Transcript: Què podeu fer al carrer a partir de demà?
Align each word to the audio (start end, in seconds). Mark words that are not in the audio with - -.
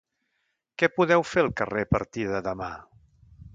Què 0.83 0.89
podeu 1.01 1.25
fer 1.33 1.43
al 1.45 1.53
carrer 1.61 1.85
a 1.87 1.91
partir 1.93 2.27
de 2.35 2.43
demà? 2.51 2.73